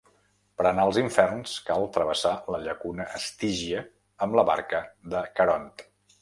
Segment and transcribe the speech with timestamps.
[0.59, 3.85] Per anar als inferns, cal travessar la llacuna Estígia
[4.27, 4.83] amb la barca
[5.15, 5.71] de Caront.